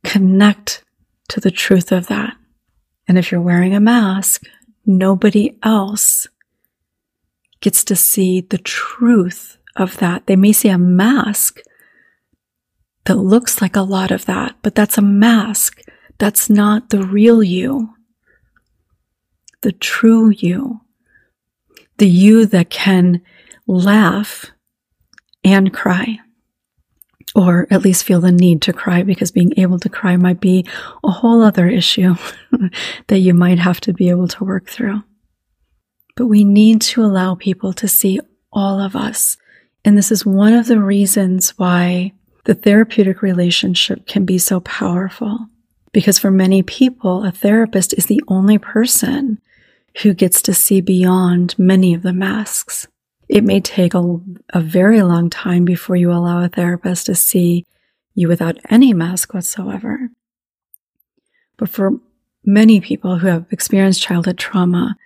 connect 0.03 0.85
to 1.29 1.41
the 1.41 1.51
truth 1.51 1.93
of 1.93 2.09
that. 2.09 2.37
And 3.07 3.17
if 3.17 3.31
you're 3.31 3.41
wearing 3.41 3.75
a 3.75 3.81
mask, 3.81 4.43
nobody 4.85 5.57
else 5.63 6.27
gets 7.61 7.85
to 7.85 7.97
see 7.97 8.41
the 8.41 8.59
truth 8.59 9.59
of 9.77 9.97
that. 9.99 10.27
They 10.27 10.37
may 10.37 10.53
see 10.53 10.69
a 10.69 10.79
mask 10.79 11.61
that 13.05 13.17
looks 13.17 13.61
like 13.61 13.77
a 13.77 13.83
lot 13.83 14.11
of 14.11 14.25
that, 14.27 14.57
but 14.63 14.75
that's 14.75 14.99
a 14.99 15.03
mask. 15.03 15.81
That's 16.19 16.49
not 16.49 16.91
the 16.91 17.03
real 17.03 17.43
you. 17.43 17.95
The 19.63 19.73
true 19.73 20.31
you. 20.31 20.81
The 21.99 22.09
you 22.09 22.47
that 22.47 22.71
can 22.71 23.23
laugh 23.67 24.51
and 25.45 25.73
cry. 25.73 26.19
Or 27.35 27.67
at 27.71 27.83
least 27.83 28.05
feel 28.05 28.21
the 28.21 28.31
need 28.31 28.63
to 28.63 28.73
cry 28.73 29.03
because 29.03 29.33
being 29.33 29.53
able 29.57 29.79
to 29.81 29.89
cry 29.89 30.17
might 30.17 30.41
be 30.41 30.67
a 31.03 31.11
whole 31.11 31.43
other 31.43 31.69
issue 31.69 32.15
that 33.09 33.19
you 33.19 33.35
might 33.35 33.59
have 33.59 33.81
to 33.83 33.93
be 33.93 34.09
able 34.09 34.29
to 34.29 34.45
work 34.45 34.69
through. 34.69 35.03
But 36.17 36.27
we 36.27 36.45
need 36.45 36.81
to 36.83 37.05
allow 37.05 37.35
people 37.35 37.73
to 37.75 37.89
see 37.89 38.21
all 38.53 38.81
of 38.81 38.95
us. 38.95 39.37
And 39.85 39.99
this 39.99 40.13
is 40.13 40.25
one 40.25 40.55
of 40.55 40.67
the 40.67 40.81
reasons 40.81 41.51
why 41.59 42.13
the 42.45 42.55
therapeutic 42.55 43.21
relationship 43.21 44.07
can 44.07 44.25
be 44.25 44.39
so 44.39 44.61
powerful. 44.61 45.49
Because 45.93 46.19
for 46.19 46.31
many 46.31 46.63
people, 46.63 47.25
a 47.25 47.33
therapist 47.33 47.95
is 47.95 48.07
the 48.07 48.23
only 48.29 48.59
person 48.59 49.41
who 50.03 50.15
gets 50.15 50.43
to 50.43 50.55
see 50.55 50.81
beyond 50.81 51.55
many 51.59 51.95
of 51.95 52.03
the 52.03 52.13
masks. 52.13 52.87
It 53.29 53.45
may 53.45 53.61
take 53.61 53.95
a, 53.95 54.21
a 54.51 54.61
very 54.61 55.03
long 55.03 55.31
time 55.31 55.65
before 55.65 55.97
you 55.97 56.13
allow 56.13 56.43
a 56.43 56.49
therapist 56.49 57.07
to 57.07 57.15
see 57.15 57.65
you 58.15 58.29
without 58.29 58.59
any 58.69 58.93
mask 58.93 59.35
whatsoever. 59.35 60.11
But 61.57 61.69
for 61.69 61.93
many 62.45 62.81
people 62.81 63.19
who 63.19 63.29
have 63.29 63.47
experienced 63.51 64.03
childhood 64.03 64.39
trauma, 64.39 64.97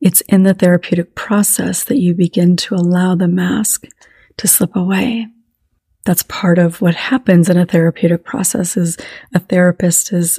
it's 0.00 0.20
in 0.22 0.42
the 0.42 0.54
therapeutic 0.54 1.14
process 1.14 1.84
that 1.84 1.98
you 1.98 2.14
begin 2.14 2.56
to 2.56 2.74
allow 2.74 3.14
the 3.14 3.28
mask 3.28 3.86
to 4.36 4.48
slip 4.48 4.76
away 4.76 5.28
that's 6.04 6.22
part 6.24 6.58
of 6.58 6.80
what 6.80 6.94
happens 6.94 7.48
in 7.48 7.56
a 7.56 7.66
therapeutic 7.66 8.24
process 8.24 8.76
is 8.76 8.96
a 9.34 9.38
therapist 9.38 10.12
is 10.12 10.38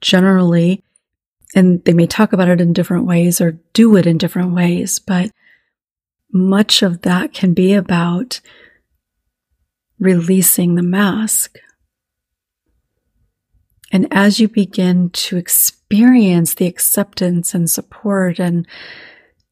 generally 0.00 0.82
and 1.54 1.84
they 1.84 1.92
may 1.92 2.06
talk 2.06 2.32
about 2.32 2.48
it 2.48 2.60
in 2.60 2.72
different 2.72 3.06
ways 3.06 3.40
or 3.40 3.58
do 3.72 3.96
it 3.96 4.06
in 4.06 4.18
different 4.18 4.54
ways 4.54 4.98
but 4.98 5.30
much 6.32 6.82
of 6.82 7.02
that 7.02 7.34
can 7.34 7.52
be 7.52 7.74
about 7.74 8.40
releasing 10.02 10.74
the 10.74 10.82
mask. 10.82 11.58
And 13.92 14.08
as 14.10 14.40
you 14.40 14.48
begin 14.48 15.10
to 15.10 15.36
experience 15.36 16.54
the 16.54 16.66
acceptance 16.66 17.54
and 17.54 17.70
support 17.70 18.40
and 18.40 18.66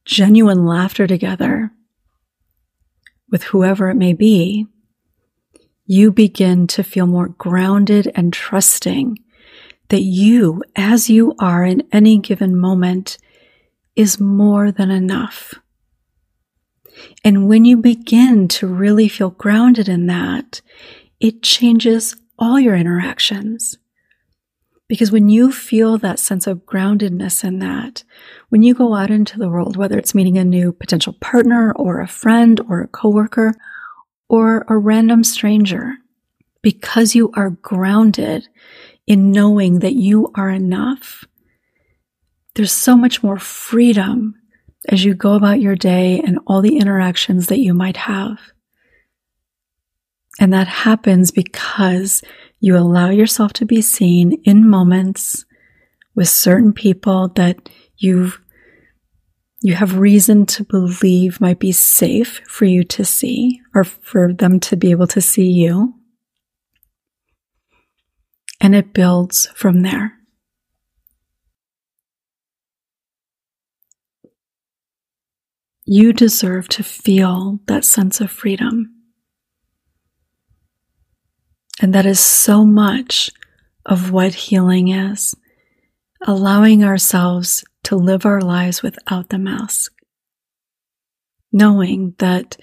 genuine 0.06 0.64
laughter 0.64 1.06
together 1.06 1.70
with 3.30 3.44
whoever 3.44 3.90
it 3.90 3.94
may 3.94 4.14
be 4.14 4.66
you 5.84 6.10
begin 6.10 6.66
to 6.68 6.82
feel 6.82 7.06
more 7.06 7.28
grounded 7.28 8.10
and 8.14 8.32
trusting 8.32 9.18
that 9.90 10.02
you, 10.02 10.62
as 10.74 11.10
you 11.10 11.34
are 11.38 11.64
in 11.64 11.86
any 11.92 12.18
given 12.18 12.56
moment, 12.56 13.18
is 13.94 14.18
more 14.18 14.72
than 14.72 14.90
enough. 14.90 15.54
And 17.24 17.48
when 17.48 17.64
you 17.64 17.76
begin 17.76 18.48
to 18.48 18.66
really 18.66 19.08
feel 19.08 19.30
grounded 19.30 19.88
in 19.88 20.06
that, 20.06 20.60
it 21.18 21.42
changes 21.42 22.16
all 22.38 22.58
your 22.58 22.74
interactions. 22.74 23.76
Because 24.88 25.12
when 25.12 25.28
you 25.28 25.52
feel 25.52 25.98
that 25.98 26.18
sense 26.18 26.46
of 26.46 26.66
groundedness 26.66 27.44
in 27.44 27.60
that, 27.60 28.02
when 28.48 28.62
you 28.62 28.74
go 28.74 28.94
out 28.94 29.10
into 29.10 29.38
the 29.38 29.48
world, 29.48 29.76
whether 29.76 29.98
it's 29.98 30.14
meeting 30.14 30.38
a 30.38 30.44
new 30.44 30.72
potential 30.72 31.12
partner 31.20 31.72
or 31.72 32.00
a 32.00 32.08
friend 32.08 32.60
or 32.68 32.80
a 32.80 32.88
coworker 32.88 33.54
or 34.28 34.64
a 34.68 34.76
random 34.76 35.22
stranger 35.22 35.94
because 36.62 37.14
you 37.14 37.30
are 37.34 37.50
grounded 37.50 38.48
in 39.10 39.32
knowing 39.32 39.80
that 39.80 39.94
you 39.94 40.30
are 40.36 40.50
enough. 40.50 41.24
There's 42.54 42.70
so 42.70 42.96
much 42.96 43.24
more 43.24 43.40
freedom 43.40 44.36
as 44.88 45.04
you 45.04 45.14
go 45.14 45.34
about 45.34 45.60
your 45.60 45.74
day 45.74 46.20
and 46.24 46.38
all 46.46 46.62
the 46.62 46.78
interactions 46.78 47.48
that 47.48 47.58
you 47.58 47.74
might 47.74 47.96
have. 47.96 48.38
And 50.38 50.52
that 50.52 50.68
happens 50.68 51.32
because 51.32 52.22
you 52.60 52.76
allow 52.76 53.10
yourself 53.10 53.52
to 53.54 53.66
be 53.66 53.82
seen 53.82 54.40
in 54.44 54.70
moments 54.70 55.44
with 56.14 56.28
certain 56.28 56.72
people 56.72 57.30
that 57.30 57.68
you've 57.96 58.40
you 59.60 59.74
have 59.74 59.98
reason 59.98 60.46
to 60.46 60.62
believe 60.64 61.40
might 61.40 61.58
be 61.58 61.72
safe 61.72 62.40
for 62.46 62.64
you 62.64 62.84
to 62.84 63.04
see 63.04 63.60
or 63.74 63.82
for 63.82 64.32
them 64.32 64.60
to 64.60 64.76
be 64.76 64.92
able 64.92 65.08
to 65.08 65.20
see 65.20 65.50
you. 65.50 65.99
And 68.60 68.74
it 68.74 68.92
builds 68.92 69.46
from 69.54 69.82
there. 69.82 70.14
You 75.86 76.12
deserve 76.12 76.68
to 76.68 76.82
feel 76.82 77.60
that 77.66 77.84
sense 77.84 78.20
of 78.20 78.30
freedom. 78.30 78.94
And 81.80 81.94
that 81.94 82.06
is 82.06 82.20
so 82.20 82.64
much 82.64 83.30
of 83.86 84.12
what 84.12 84.34
healing 84.34 84.88
is 84.88 85.34
allowing 86.26 86.84
ourselves 86.84 87.64
to 87.84 87.96
live 87.96 88.26
our 88.26 88.40
lives 88.40 88.82
without 88.82 89.30
the 89.30 89.38
mask. 89.38 89.92
Knowing 91.52 92.14
that 92.18 92.56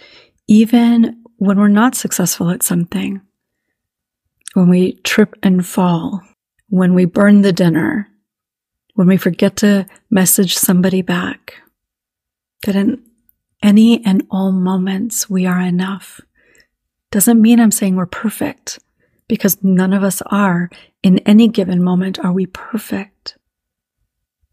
even 0.48 1.24
when 1.38 1.58
we're 1.58 1.68
not 1.68 1.96
successful 1.96 2.50
at 2.50 2.64
something, 2.64 3.22
when 4.54 4.70
we 4.70 4.94
trip 5.04 5.36
and 5.44 5.66
fall, 5.66 6.22
when 6.70 6.94
we 6.94 7.06
burn 7.06 7.42
the 7.42 7.54
dinner, 7.54 8.08
when 8.96 9.08
we 9.08 9.18
forget 9.18 9.56
to 9.58 9.86
message 10.10 10.58
somebody 10.58 11.02
back, 11.02 11.56
that 12.66 12.76
in 12.76 13.04
any 13.62 14.04
and 14.06 14.24
all 14.32 14.52
moments, 14.52 15.30
we 15.30 15.46
are 15.46 15.62
enough. 15.62 16.20
Doesn't 17.12 17.42
mean 17.42 17.60
I'm 17.60 17.72
saying 17.72 17.96
we're 17.96 18.06
perfect, 18.06 18.80
because 19.28 19.64
none 19.64 19.94
of 19.94 20.04
us 20.04 20.22
are. 20.28 20.70
In 21.04 21.20
any 21.20 21.48
given 21.48 21.84
moment, 21.84 22.20
are 22.20 22.34
we 22.34 22.48
perfect? 22.48 23.38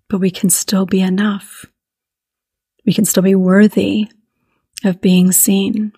But 0.08 0.18
we 0.18 0.30
can 0.30 0.50
still 0.50 0.86
be 0.86 1.00
enough. 1.00 1.64
We 2.84 2.92
can 2.92 3.04
still 3.04 3.22
be 3.22 3.34
worthy 3.34 4.08
of 4.84 5.00
being 5.00 5.32
seen, 5.32 5.92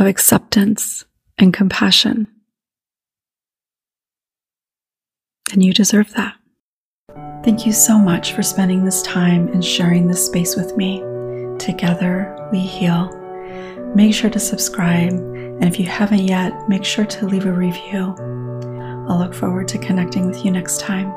of 0.00 0.06
acceptance 0.06 1.04
and 1.36 1.52
compassion. 1.52 2.28
And 5.52 5.64
you 5.64 5.72
deserve 5.72 6.12
that. 6.14 6.34
Thank 7.44 7.64
you 7.66 7.72
so 7.72 7.98
much 7.98 8.32
for 8.32 8.42
spending 8.42 8.84
this 8.84 9.02
time 9.02 9.48
and 9.48 9.64
sharing 9.64 10.08
this 10.08 10.26
space 10.26 10.56
with 10.56 10.76
me. 10.76 11.00
Together 11.58 12.48
we 12.52 12.58
heal. 12.58 13.16
Make 13.94 14.14
sure 14.14 14.30
to 14.30 14.40
subscribe, 14.40 15.12
and 15.12 15.64
if 15.64 15.78
you 15.78 15.86
haven't 15.86 16.26
yet, 16.26 16.68
make 16.68 16.84
sure 16.84 17.06
to 17.06 17.26
leave 17.26 17.46
a 17.46 17.52
review. 17.52 18.14
I'll 19.08 19.18
look 19.18 19.34
forward 19.34 19.68
to 19.68 19.78
connecting 19.78 20.26
with 20.26 20.44
you 20.44 20.50
next 20.50 20.80
time. 20.80 21.12